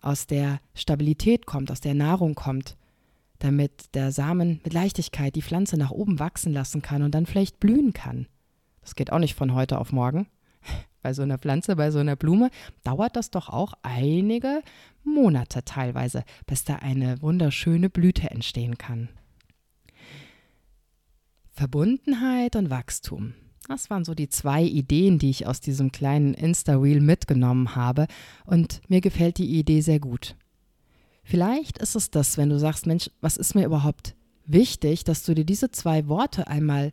aus 0.00 0.28
der 0.28 0.60
Stabilität 0.74 1.44
kommt, 1.44 1.72
aus 1.72 1.80
der 1.80 1.94
Nahrung 1.94 2.36
kommt, 2.36 2.76
damit 3.40 3.92
der 3.96 4.12
Samen 4.12 4.60
mit 4.62 4.72
Leichtigkeit 4.72 5.34
die 5.34 5.42
Pflanze 5.42 5.76
nach 5.76 5.90
oben 5.90 6.20
wachsen 6.20 6.52
lassen 6.52 6.82
kann 6.82 7.02
und 7.02 7.16
dann 7.16 7.26
vielleicht 7.26 7.58
blühen 7.58 7.92
kann. 7.92 8.28
Das 8.80 8.94
geht 8.94 9.10
auch 9.10 9.18
nicht 9.18 9.34
von 9.34 9.54
heute 9.54 9.80
auf 9.80 9.90
morgen 9.90 10.28
bei 11.04 11.12
so 11.12 11.22
einer 11.22 11.38
Pflanze, 11.38 11.76
bei 11.76 11.90
so 11.90 11.98
einer 12.00 12.16
Blume, 12.16 12.50
dauert 12.82 13.14
das 13.14 13.30
doch 13.30 13.50
auch 13.50 13.74
einige 13.82 14.62
Monate 15.04 15.62
teilweise, 15.64 16.24
bis 16.46 16.64
da 16.64 16.76
eine 16.76 17.20
wunderschöne 17.20 17.90
Blüte 17.90 18.30
entstehen 18.30 18.78
kann. 18.78 19.10
Verbundenheit 21.52 22.56
und 22.56 22.70
Wachstum. 22.70 23.34
Das 23.68 23.90
waren 23.90 24.04
so 24.04 24.14
die 24.14 24.30
zwei 24.30 24.62
Ideen, 24.62 25.18
die 25.18 25.30
ich 25.30 25.46
aus 25.46 25.60
diesem 25.60 25.92
kleinen 25.92 26.34
Insta-Reel 26.34 27.00
mitgenommen 27.00 27.76
habe 27.76 28.06
und 28.46 28.80
mir 28.88 29.02
gefällt 29.02 29.38
die 29.38 29.58
Idee 29.58 29.82
sehr 29.82 30.00
gut. 30.00 30.36
Vielleicht 31.22 31.78
ist 31.78 31.96
es 31.96 32.10
das, 32.10 32.38
wenn 32.38 32.48
du 32.48 32.58
sagst, 32.58 32.86
Mensch, 32.86 33.10
was 33.20 33.36
ist 33.36 33.54
mir 33.54 33.64
überhaupt 33.66 34.14
wichtig, 34.46 35.04
dass 35.04 35.22
du 35.22 35.34
dir 35.34 35.44
diese 35.44 35.70
zwei 35.70 36.08
Worte 36.08 36.48
einmal 36.48 36.90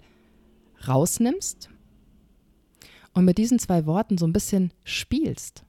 rausnimmst 0.87 1.70
und 3.13 3.25
mit 3.25 3.37
diesen 3.37 3.59
zwei 3.59 3.85
Worten 3.85 4.17
so 4.17 4.25
ein 4.25 4.33
bisschen 4.33 4.71
spielst. 4.83 5.63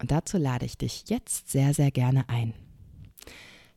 Und 0.00 0.10
dazu 0.10 0.36
lade 0.36 0.66
ich 0.66 0.76
dich 0.76 1.04
jetzt 1.08 1.50
sehr, 1.50 1.72
sehr 1.72 1.90
gerne 1.90 2.28
ein. 2.28 2.54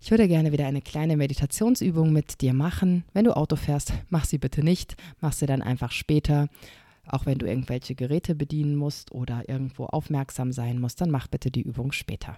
Ich 0.01 0.11
würde 0.11 0.27
gerne 0.27 0.51
wieder 0.51 0.65
eine 0.65 0.81
kleine 0.81 1.17
Meditationsübung 1.17 2.13
mit 2.13 2.41
dir 2.41 2.53
machen. 2.53 3.03
Wenn 3.13 3.25
du 3.25 3.35
Auto 3.35 3.55
fährst, 3.55 3.93
mach 4.09 4.25
sie 4.25 4.37
bitte 4.37 4.63
nicht, 4.63 4.95
mach 5.19 5.33
sie 5.33 5.45
dann 5.45 5.61
einfach 5.61 5.91
später. 5.91 6.47
Auch 7.05 7.25
wenn 7.25 7.37
du 7.37 7.45
irgendwelche 7.47 7.95
Geräte 7.95 8.35
bedienen 8.35 8.75
musst 8.75 9.11
oder 9.11 9.49
irgendwo 9.49 9.85
aufmerksam 9.85 10.51
sein 10.53 10.79
musst, 10.79 11.01
dann 11.01 11.11
mach 11.11 11.27
bitte 11.27 11.51
die 11.51 11.61
Übung 11.61 11.91
später. 11.91 12.37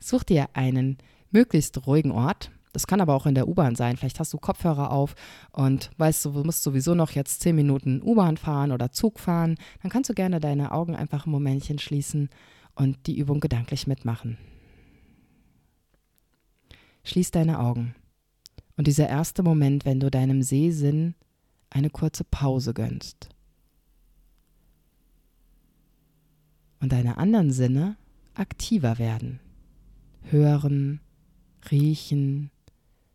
Such 0.00 0.22
dir 0.24 0.48
einen 0.54 0.98
möglichst 1.30 1.86
ruhigen 1.86 2.12
Ort, 2.12 2.50
das 2.72 2.86
kann 2.86 3.00
aber 3.00 3.14
auch 3.14 3.26
in 3.26 3.34
der 3.34 3.48
U-Bahn 3.48 3.76
sein. 3.76 3.96
Vielleicht 3.96 4.18
hast 4.18 4.32
du 4.32 4.38
Kopfhörer 4.38 4.90
auf 4.90 5.14
und 5.52 5.90
weißt 5.98 6.24
du, 6.24 6.30
du 6.30 6.44
musst 6.44 6.62
sowieso 6.62 6.94
noch 6.94 7.10
jetzt 7.10 7.40
zehn 7.40 7.54
Minuten 7.54 8.00
U-Bahn 8.02 8.38
fahren 8.38 8.72
oder 8.72 8.90
Zug 8.90 9.20
fahren. 9.20 9.56
Dann 9.82 9.90
kannst 9.90 10.08
du 10.08 10.14
gerne 10.14 10.40
deine 10.40 10.72
Augen 10.72 10.96
einfach 10.96 11.26
ein 11.26 11.30
Momentchen 11.30 11.78
schließen 11.78 12.30
und 12.74 13.06
die 13.06 13.18
Übung 13.18 13.40
gedanklich 13.40 13.86
mitmachen. 13.86 14.38
Schließ 17.04 17.30
deine 17.30 17.58
Augen. 17.58 17.94
Und 18.76 18.86
dieser 18.86 19.08
erste 19.08 19.42
Moment, 19.42 19.84
wenn 19.84 20.00
du 20.00 20.10
deinem 20.10 20.42
Sehsinn 20.42 21.14
eine 21.68 21.90
kurze 21.90 22.24
Pause 22.24 22.72
gönnst. 22.72 23.28
Und 26.80 26.92
deine 26.92 27.18
anderen 27.18 27.52
Sinne 27.52 27.96
aktiver 28.34 28.98
werden. 28.98 29.40
Hören, 30.22 31.00
riechen, 31.70 32.50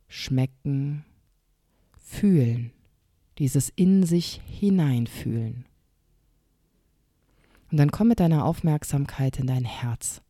schmecken, 0.08 1.06
fühlen, 1.98 2.72
dieses 3.38 3.70
in 3.70 4.04
sich 4.04 4.42
hineinfühlen. 4.46 5.66
Und 7.70 7.78
dann 7.78 7.92
komm 7.92 8.08
mit 8.08 8.20
deiner 8.20 8.46
Aufmerksamkeit 8.46 9.40
in 9.40 9.48
dein 9.48 9.66
Herz. 9.66 10.22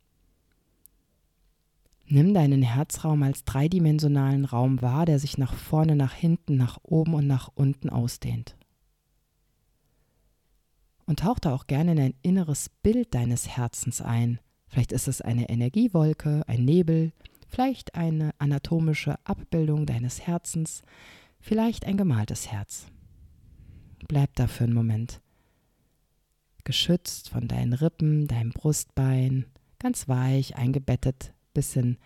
Nimm 2.10 2.34
deinen 2.34 2.62
Herzraum 2.62 3.22
als 3.22 3.44
dreidimensionalen 3.44 4.46
Raum 4.46 4.82
wahr, 4.82 5.06
der 5.06 5.20
sich 5.20 5.38
nach 5.38 5.54
vorne, 5.54 5.96
nach 5.96 6.14
hinten, 6.14 6.56
nach 6.56 6.80
oben 6.84 7.14
und 7.14 7.28
nach 7.28 7.50
unten 7.54 7.90
ausdehnt. 7.90 8.56
Und 11.06 11.20
tauch 11.20 11.40
da 11.40 11.54
auch 11.54 11.68
gerne 11.68 11.92
in 11.92 12.00
ein 12.00 12.14
inneres 12.22 12.70
Bild 12.82 13.14
deines 13.14 13.48
Herzens 13.48 14.02
ein. 14.02 14.40
Vielleicht 14.68 14.92
ist 14.92 15.08
es 15.08 15.22
eine 15.22 15.50
Energiewolke, 15.50 16.44
ein 16.48 16.66
Nebel, 16.66 17.12
vielleicht 17.48 17.96
eine 17.96 18.32
anatomische 18.40 19.16
Abbildung 19.24 19.86
deines 19.86 20.28
Herzens, 20.28 20.84
vielleicht 21.40 21.86
ein 21.86 21.98
gemaltes 21.98 22.52
Herz. 22.52 22.88
Bleib 24.08 24.36
da 24.36 24.48
für 24.48 24.66
einen 24.66 24.74
Moment. 24.74 25.22
Geschützt 26.64 27.30
von 27.30 27.48
deinen 27.48 27.74
Rippen, 27.74 28.28
deinem 28.28 28.52
Brustbein, 28.52 29.46
ganz 29.80 30.08
weich 30.08 30.56
eingebettet, 30.56 31.34
bisschen 31.54 31.98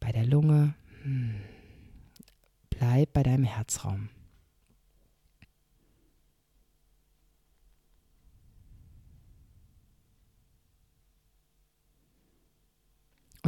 bei 0.00 0.12
der 0.12 0.26
Lunge. 0.26 0.74
Hm. 1.02 1.36
Bleib 2.70 3.12
bei 3.12 3.22
deinem 3.22 3.44
Herzraum. 3.44 4.08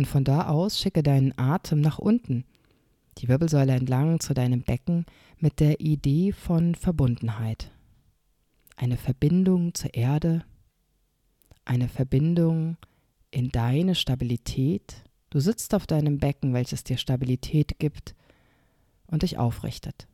Und 0.01 0.07
von 0.07 0.25
da 0.25 0.49
aus 0.49 0.81
schicke 0.81 1.03
deinen 1.03 1.37
Atem 1.37 1.83
nach 1.83 1.99
unten, 1.99 2.47
die 3.19 3.29
Wirbelsäule 3.29 3.75
entlang 3.75 4.19
zu 4.19 4.33
deinem 4.33 4.63
Becken 4.63 5.05
mit 5.37 5.61
der 5.61 5.81
Idee 5.81 6.33
von 6.33 6.75
Verbundenheit. 6.75 7.71
Eine 8.77 8.97
Verbindung 8.97 9.75
zur 9.75 9.93
Erde, 9.93 10.43
eine 11.67 11.87
Verbindung 11.87 12.79
in 13.31 13.51
deine 13.51 13.95
Stabilität. 13.95 15.05
Du 15.29 15.39
sitzt 15.39 15.75
auf 15.75 15.87
deinem 15.87 16.17
Becken, 16.17 16.55
welches 16.55 16.83
dir 16.83 16.97
Stabilität 16.97 17.79
gibt 17.79 18.15
und 19.07 19.21
dich 19.21 19.37
aufrichtet. 19.37 20.09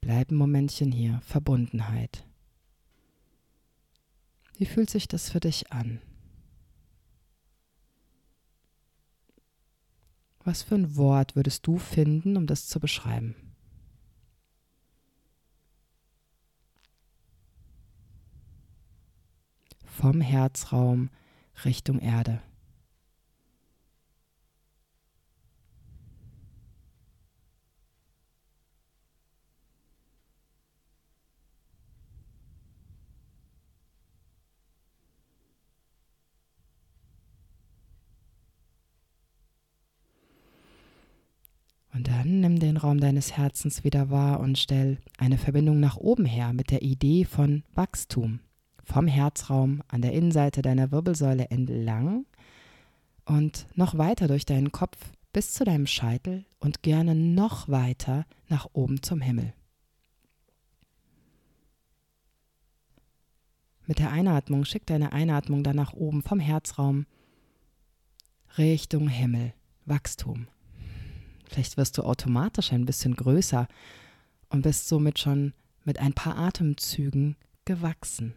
Bleib 0.00 0.30
ein 0.30 0.36
Momentchen 0.36 0.92
hier, 0.92 1.20
Verbundenheit. 1.24 2.24
Wie 4.58 4.66
fühlt 4.66 4.90
sich 4.90 5.08
das 5.08 5.30
für 5.30 5.40
dich 5.40 5.72
an? 5.72 6.00
Was 10.46 10.62
für 10.62 10.76
ein 10.76 10.94
Wort 10.94 11.34
würdest 11.34 11.66
du 11.66 11.76
finden, 11.76 12.36
um 12.36 12.46
das 12.46 12.68
zu 12.68 12.78
beschreiben? 12.78 13.34
Vom 19.84 20.20
Herzraum 20.20 21.10
Richtung 21.64 21.98
Erde. 21.98 22.40
Und 41.96 42.08
dann 42.08 42.40
nimm 42.40 42.60
den 42.60 42.75
Raum 42.86 43.00
deines 43.00 43.36
Herzens 43.36 43.82
wieder 43.82 44.10
wahr 44.10 44.38
und 44.38 44.58
stell 44.58 44.98
eine 45.18 45.38
Verbindung 45.38 45.80
nach 45.80 45.96
oben 45.96 46.24
her 46.24 46.52
mit 46.52 46.70
der 46.70 46.82
Idee 46.82 47.24
von 47.24 47.64
Wachstum. 47.74 48.38
Vom 48.84 49.08
Herzraum 49.08 49.82
an 49.88 50.02
der 50.02 50.12
Innenseite 50.12 50.62
deiner 50.62 50.92
Wirbelsäule 50.92 51.50
entlang 51.50 52.26
und 53.24 53.66
noch 53.74 53.98
weiter 53.98 54.28
durch 54.28 54.46
deinen 54.46 54.70
Kopf 54.70 54.96
bis 55.32 55.52
zu 55.52 55.64
deinem 55.64 55.88
Scheitel 55.88 56.44
und 56.60 56.84
gerne 56.84 57.16
noch 57.16 57.68
weiter 57.68 58.24
nach 58.46 58.68
oben 58.72 59.02
zum 59.02 59.20
Himmel. 59.20 59.52
Mit 63.84 63.98
der 63.98 64.12
Einatmung 64.12 64.64
schick 64.64 64.86
deine 64.86 65.12
Einatmung 65.12 65.64
dann 65.64 65.74
nach 65.74 65.92
oben 65.92 66.22
vom 66.22 66.38
Herzraum 66.38 67.06
Richtung 68.56 69.08
Himmel, 69.08 69.54
Wachstum. 69.86 70.46
Vielleicht 71.48 71.76
wirst 71.76 71.96
du 71.98 72.02
automatisch 72.02 72.72
ein 72.72 72.86
bisschen 72.86 73.14
größer 73.14 73.68
und 74.48 74.62
bist 74.62 74.88
somit 74.88 75.18
schon 75.18 75.54
mit 75.84 75.98
ein 75.98 76.12
paar 76.12 76.36
Atemzügen 76.36 77.36
gewachsen. 77.64 78.34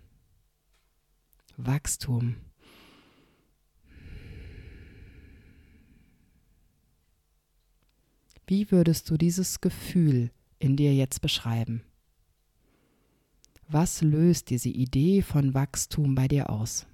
Wachstum. 1.58 2.36
Wie 8.48 8.72
würdest 8.72 9.10
du 9.10 9.18
dieses 9.18 9.62
Gefühl 9.62 10.32
in 10.58 10.76
dir 10.76 10.96
jetzt 10.96 11.22
beschreiben? 11.22 11.84
Was 13.68 14.02
löst 14.02 14.50
diese 14.50 14.70
Idee 14.70 15.22
von 15.22 15.54
Wachstum 15.54 16.16
bei 16.16 16.28
dir 16.28 16.50
aus? 16.50 16.88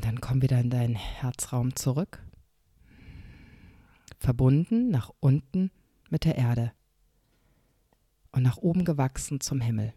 Dann 0.00 0.20
komm 0.20 0.42
wieder 0.42 0.58
in 0.58 0.70
deinen 0.70 0.94
Herzraum 0.94 1.76
zurück. 1.76 2.24
Verbunden 4.18 4.90
nach 4.90 5.10
unten 5.20 5.70
mit 6.08 6.24
der 6.24 6.36
Erde 6.36 6.72
und 8.30 8.42
nach 8.42 8.56
oben 8.56 8.84
gewachsen 8.84 9.40
zum 9.40 9.60
Himmel. 9.60 9.92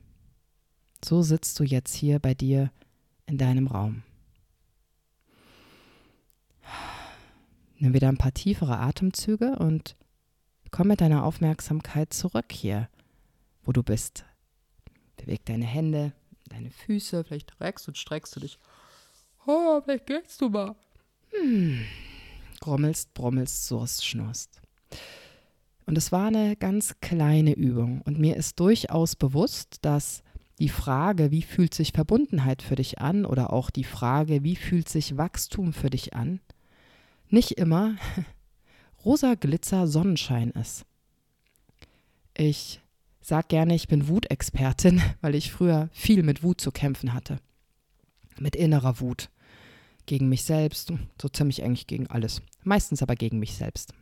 So 1.03 1.21
sitzt 1.21 1.59
du 1.59 1.63
jetzt 1.63 1.93
hier 1.93 2.19
bei 2.19 2.33
dir 2.33 2.71
in 3.25 3.37
deinem 3.37 3.67
Raum. 3.67 4.03
Nimm 7.77 7.93
wieder 7.93 8.09
ein 8.09 8.17
paar 8.17 8.33
tiefere 8.33 8.79
Atemzüge 8.79 9.57
und 9.57 9.95
komm 10.71 10.87
mit 10.87 11.01
deiner 11.01 11.23
Aufmerksamkeit 11.23 12.13
zurück 12.13 12.51
hier, 12.51 12.89
wo 13.63 13.71
du 13.71 13.83
bist. 13.83 14.25
Beweg 15.17 15.45
deine 15.45 15.65
Hände, 15.65 16.13
deine 16.49 16.71
Füße, 16.71 17.23
vielleicht 17.23 17.59
reckst 17.59 17.87
und 17.87 17.97
streckst 17.97 18.35
du 18.35 18.39
dich 18.39 18.57
Oh, 19.45 19.79
vielleicht 19.83 20.07
gehst 20.07 20.41
du 20.41 20.49
mal. 20.49 20.75
Hm. 21.31 21.85
Grummelst, 22.61 23.13
brummelst, 23.13 23.67
surst, 23.67 24.05
schnurst. 24.05 24.61
Und 25.85 25.97
es 25.97 26.11
war 26.11 26.27
eine 26.27 26.55
ganz 26.55 26.95
kleine 26.99 27.53
Übung. 27.53 28.01
Und 28.01 28.17
mir 28.17 28.37
ist 28.37 28.59
durchaus 28.59 29.15
bewusst, 29.15 29.77
dass 29.83 30.23
die 30.57 30.69
Frage, 30.69 31.31
wie 31.31 31.43
fühlt 31.43 31.73
sich 31.73 31.91
Verbundenheit 31.91 32.61
für 32.61 32.75
dich 32.75 32.99
an, 32.99 33.25
oder 33.25 33.53
auch 33.53 33.69
die 33.69 33.83
Frage, 33.83 34.43
wie 34.43 34.55
fühlt 34.55 34.89
sich 34.89 35.17
Wachstum 35.17 35.73
für 35.73 35.89
dich 35.89 36.13
an, 36.13 36.39
nicht 37.29 37.51
immer 37.51 37.95
rosa 39.05 39.35
Glitzer 39.35 39.85
Sonnenschein 39.85 40.51
ist. 40.51 40.85
Ich 42.35 42.81
sag 43.21 43.49
gerne, 43.49 43.75
ich 43.75 43.87
bin 43.87 44.07
Wutexpertin, 44.07 45.03
weil 45.21 45.35
ich 45.35 45.51
früher 45.51 45.89
viel 45.91 46.23
mit 46.23 46.41
Wut 46.41 46.61
zu 46.61 46.71
kämpfen 46.71 47.13
hatte. 47.13 47.39
Mit 48.39 48.55
innerer 48.55 48.99
Wut 48.99 49.29
gegen 50.05 50.29
mich 50.29 50.43
selbst, 50.43 50.93
so 51.21 51.29
ziemlich 51.29 51.63
eigentlich 51.63 51.87
gegen 51.87 52.07
alles, 52.07 52.41
meistens 52.63 53.01
aber 53.01 53.15
gegen 53.15 53.39
mich 53.39 53.55
selbst. 53.55 53.93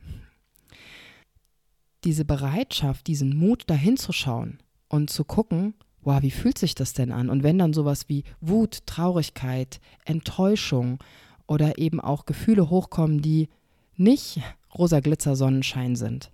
Diese 2.04 2.26
Bereitschaft, 2.26 3.08
diesen 3.08 3.36
Mut 3.36 3.64
dahin 3.68 3.98
zu 3.98 4.12
schauen 4.12 4.60
und 4.90 5.10
zu 5.10 5.24
gucken, 5.24 5.74
wow, 6.02 6.22
wie 6.22 6.32
fühlt 6.32 6.58
sich 6.58 6.76
das 6.76 6.94
denn 6.94 7.12
an? 7.12 7.30
Und 7.30 7.44
wenn 7.44 7.58
dann 7.58 7.74
sowas 7.74 8.10
wie 8.10 8.24
Wut, 8.42 8.86
Traurigkeit, 8.86 9.80
Enttäuschung 10.06 11.00
oder 11.48 11.78
eben 11.78 12.00
auch 12.00 12.26
Gefühle 12.26 12.70
hochkommen, 12.70 13.22
die 13.22 13.50
nicht 13.96 14.42
rosa 14.78 15.00
Glitzer 15.00 15.36
Sonnenschein 15.36 15.96
sind. 15.96 16.32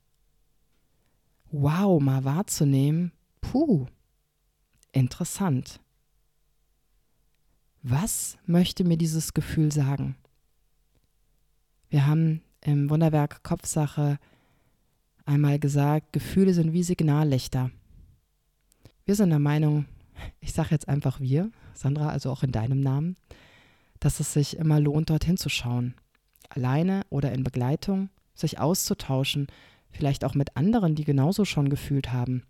Wow, 1.52 2.02
mal 2.02 2.24
wahrzunehmen, 2.24 3.12
puh, 3.42 3.88
interessant. 4.92 5.80
Was 7.82 8.38
möchte 8.46 8.84
mir 8.84 8.98
dieses 8.98 9.34
Gefühl 9.34 9.72
sagen? 9.72 10.16
Wir 11.90 12.06
haben 12.06 12.42
im 12.62 12.90
Wunderwerk 12.90 13.42
Kopfsache 13.42 14.20
einmal 15.26 15.60
gesagt, 15.60 16.12
Gefühle 16.12 16.54
sind 16.54 16.74
wie 16.74 16.84
Signallichter. 16.84 17.72
Wir 19.06 19.16
sind 19.16 19.30
der 19.30 19.40
Meinung, 19.40 19.86
ich 20.42 20.52
sage 20.52 20.72
jetzt 20.72 20.90
einfach 20.90 21.22
wir, 21.22 21.52
Sandra, 21.74 22.10
also 22.10 22.32
auch 22.32 22.44
in 22.44 22.52
deinem 22.52 22.82
Namen, 22.82 23.16
dass 24.02 24.20
es 24.20 24.34
sich 24.34 24.58
immer 24.58 24.80
lohnt, 24.82 25.10
dorthin 25.10 25.38
zu 25.38 25.48
schauen. 25.48 25.94
Alleine 26.50 27.04
oder 27.10 27.32
in 27.32 27.44
Begleitung, 27.44 28.10
sich 28.36 28.60
auszutauschen, 28.60 29.48
vielleicht 29.90 30.26
auch 30.26 30.36
mit 30.36 30.58
anderen, 30.58 30.96
die 30.96 31.06
genauso 31.06 31.46
schon 31.46 31.70
gefühlt 31.70 32.12
haben. 32.12 32.44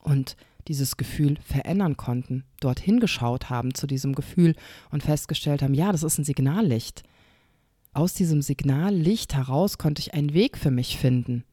Und 0.00 0.36
dieses 0.68 0.96
Gefühl 0.96 1.38
verändern 1.44 1.96
konnten, 1.96 2.44
dort 2.60 2.80
hingeschaut 2.80 3.50
haben 3.50 3.74
zu 3.74 3.86
diesem 3.86 4.14
Gefühl 4.14 4.54
und 4.90 5.02
festgestellt 5.02 5.62
haben, 5.62 5.74
ja, 5.74 5.92
das 5.92 6.02
ist 6.02 6.18
ein 6.18 6.24
Signallicht. 6.24 7.02
Aus 7.92 8.14
diesem 8.14 8.42
Signallicht 8.42 9.34
heraus 9.34 9.78
konnte 9.78 10.00
ich 10.00 10.14
einen 10.14 10.32
Weg 10.32 10.56
für 10.56 10.70
mich 10.70 10.96
finden, 10.96 11.44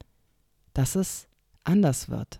dass 0.73 0.95
es 0.95 1.27
anders 1.63 2.09
wird, 2.09 2.39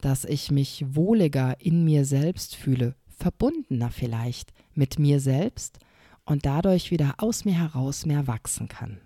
dass 0.00 0.24
ich 0.24 0.50
mich 0.50 0.84
wohliger 0.88 1.60
in 1.60 1.84
mir 1.84 2.04
selbst 2.04 2.54
fühle, 2.54 2.94
verbundener 3.08 3.90
vielleicht 3.90 4.52
mit 4.74 4.98
mir 4.98 5.20
selbst 5.20 5.78
und 6.24 6.46
dadurch 6.46 6.90
wieder 6.90 7.14
aus 7.18 7.44
mir 7.44 7.58
heraus 7.58 8.06
mehr 8.06 8.26
wachsen 8.26 8.68
kann. 8.68 9.00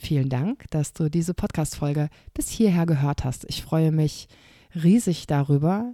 Vielen 0.00 0.28
Dank, 0.28 0.70
dass 0.70 0.92
du 0.92 1.10
diese 1.10 1.34
Podcast-Folge 1.34 2.08
bis 2.32 2.48
hierher 2.48 2.86
gehört 2.86 3.24
hast. 3.24 3.44
Ich 3.48 3.62
freue 3.62 3.90
mich 3.90 4.28
riesig 4.72 5.26
darüber, 5.26 5.92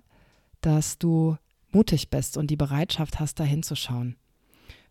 dass 0.61 0.99
du 0.99 1.39
mutig 1.73 2.11
bist 2.11 2.37
und 2.37 2.49
die 2.49 2.57
Bereitschaft 2.57 3.19
hast, 3.19 3.41
da 3.41 3.45
hinzuschauen. 3.45 4.17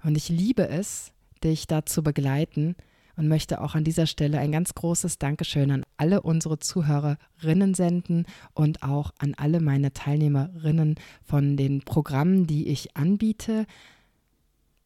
Und 0.04 0.18
ich 0.18 0.30
liebe 0.30 0.68
es, 0.68 1.14
dich 1.44 1.68
dazu 1.68 2.02
begleiten 2.02 2.76
und 3.16 3.28
möchte 3.28 3.62
auch 3.62 3.76
an 3.76 3.84
dieser 3.84 4.08
Stelle 4.08 4.40
ein 4.40 4.52
ganz 4.52 4.74
großes 4.74 5.20
Dankeschön 5.20 5.70
an 5.70 5.86
alle 5.96 6.24
unsere 6.24 6.58
Zuhörerinnen 6.58 7.76
senden 7.76 8.26
und 8.56 8.82
auch 8.82 9.12
an 9.20 9.36
alle 9.38 9.62
meine 9.62 9.94
Teilnehmerinnen 9.94 10.96
von 11.22 11.56
den 11.56 11.82
Programmen, 11.82 12.48
die 12.48 12.68
ich 12.68 12.98
anbiete. 12.98 13.68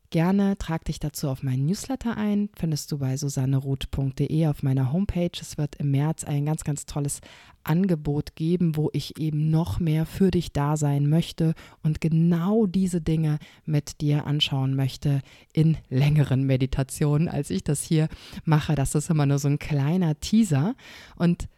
Gerne 0.10 0.58
trag 0.58 0.86
dich 0.86 1.00
dazu 1.00 1.28
auf 1.28 1.44
meinen 1.44 1.66
Newsletter 1.66 2.16
ein, 2.16 2.50
findest 2.58 2.94
du 2.94 3.00
bei 3.00 3.18
susanneruth.de 3.18 4.48
auf 4.48 4.64
meiner 4.64 4.94
Homepage. 4.94 5.32
Es 5.42 5.58
wird 5.58 5.76
im 5.76 5.92
März 5.92 6.24
ein 6.24 6.46
ganz, 6.46 6.64
ganz 6.64 6.86
tolles 6.86 7.20
Angebot 7.66 8.36
geben, 8.36 8.78
wo 8.78 8.90
ich 8.94 9.20
eben 9.20 9.50
noch 9.50 9.82
mehr 9.82 10.06
für 10.06 10.32
dich 10.32 10.54
da 10.54 10.78
sein 10.78 11.10
möchte 11.10 11.56
und 11.84 12.00
genau 12.00 12.68
diese 12.68 13.02
Dinge 13.02 13.38
mit 13.66 14.00
dir 14.00 14.26
anschauen 14.26 14.78
möchte 14.78 15.22
in 15.52 15.78
längeren 15.90 16.44
Meditationen, 16.44 17.28
als 17.28 17.50
ich 17.50 17.66
das 17.66 17.84
hier 17.84 18.08
mache. 18.46 18.76
Das 18.76 18.96
ist 18.96 19.10
immer 19.10 19.26
nur 19.26 19.40
so 19.40 19.50
ein 19.50 19.60
kleiner 19.60 20.20
Teaser 20.20 20.76
und 21.18 21.50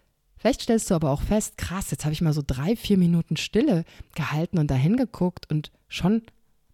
Vielleicht 0.41 0.61
stellst 0.61 0.89
du 0.89 0.95
aber 0.95 1.11
auch 1.11 1.21
fest, 1.21 1.57
krass, 1.57 1.91
jetzt 1.91 2.05
habe 2.05 2.13
ich 2.13 2.21
mal 2.21 2.31
so 2.31 2.41
drei, 2.45 2.77
vier 2.77 2.97
Minuten 2.97 3.35
Stille 3.35 3.83
gehalten 4.15 4.57
und 4.57 4.71
dahin 4.71 4.95
geguckt 4.95 5.51
und 5.51 5.73
schon 5.89 6.21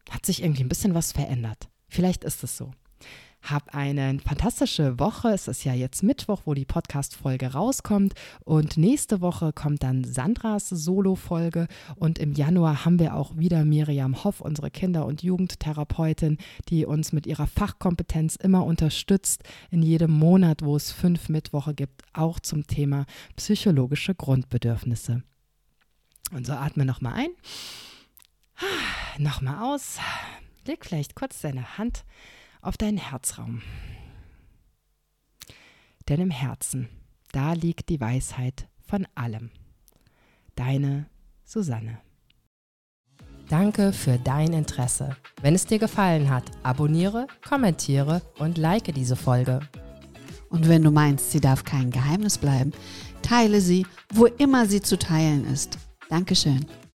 hat 0.09 0.25
sich 0.25 0.43
irgendwie 0.43 0.63
ein 0.63 0.69
bisschen 0.69 0.93
was 0.93 1.11
verändert. 1.11 1.69
Vielleicht 1.87 2.23
ist 2.23 2.43
es 2.43 2.57
so. 2.57 2.71
Hab 3.41 3.75
eine 3.75 4.17
fantastische 4.19 4.97
Woche. 4.97 5.29
Es 5.29 5.47
ist 5.47 5.63
ja 5.65 5.73
jetzt 5.75 6.01
Mittwoch, 6.01 6.41
wo 6.45 6.55
die 6.55 6.65
Podcast-Folge 6.65 7.53
rauskommt. 7.53 8.15
Und 8.43 8.75
nächste 8.75 9.21
Woche 9.21 9.53
kommt 9.53 9.83
dann 9.83 10.03
Sandras 10.03 10.69
Solo-Folge. 10.69 11.67
Und 11.95 12.17
im 12.17 12.33
Januar 12.33 12.85
haben 12.85 12.97
wir 12.97 13.15
auch 13.15 13.37
wieder 13.37 13.63
Miriam 13.63 14.23
Hoff, 14.23 14.41
unsere 14.41 14.71
Kinder- 14.71 15.05
und 15.05 15.21
Jugendtherapeutin, 15.21 16.39
die 16.69 16.87
uns 16.87 17.13
mit 17.13 17.27
ihrer 17.27 17.45
Fachkompetenz 17.45 18.35
immer 18.35 18.65
unterstützt. 18.65 19.43
In 19.69 19.83
jedem 19.83 20.11
Monat, 20.11 20.63
wo 20.63 20.75
es 20.75 20.91
fünf 20.91 21.29
Mittwoche 21.29 21.75
gibt, 21.75 22.01
auch 22.13 22.39
zum 22.39 22.65
Thema 22.65 23.05
psychologische 23.35 24.15
Grundbedürfnisse. 24.15 25.21
Und 26.31 26.47
so 26.47 26.53
atme 26.53 26.83
nochmal 26.83 27.13
ein. 27.13 27.29
Nochmal 29.17 29.73
aus. 29.73 29.97
Leg 30.65 30.85
vielleicht 30.85 31.15
kurz 31.15 31.41
deine 31.41 31.77
Hand 31.77 32.03
auf 32.61 32.77
deinen 32.77 32.97
Herzraum. 32.97 33.61
Denn 36.07 36.19
im 36.19 36.31
Herzen, 36.31 36.89
da 37.31 37.53
liegt 37.53 37.89
die 37.89 37.99
Weisheit 37.99 38.67
von 38.87 39.07
allem. 39.15 39.51
Deine 40.55 41.07
Susanne. 41.43 41.99
Danke 43.49 43.93
für 43.93 44.17
dein 44.17 44.53
Interesse. 44.53 45.15
Wenn 45.41 45.53
es 45.53 45.65
dir 45.65 45.77
gefallen 45.77 46.29
hat, 46.29 46.51
abonniere, 46.63 47.27
kommentiere 47.47 48.21
und 48.39 48.57
like 48.57 48.93
diese 48.93 49.15
Folge. 49.15 49.59
Und 50.49 50.67
wenn 50.67 50.83
du 50.83 50.91
meinst, 50.91 51.31
sie 51.31 51.39
darf 51.39 51.63
kein 51.63 51.91
Geheimnis 51.91 52.37
bleiben, 52.37 52.71
teile 53.21 53.61
sie, 53.61 53.85
wo 54.13 54.25
immer 54.25 54.65
sie 54.65 54.81
zu 54.81 54.97
teilen 54.97 55.45
ist. 55.45 55.77
Dankeschön. 56.09 56.65